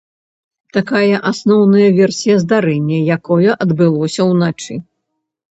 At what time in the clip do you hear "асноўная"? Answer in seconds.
1.31-1.89